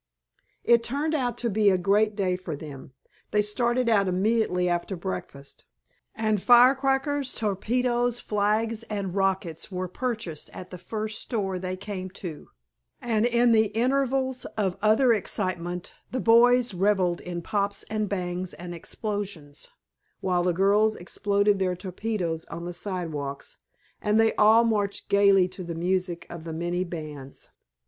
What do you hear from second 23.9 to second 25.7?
and they all marched gaily to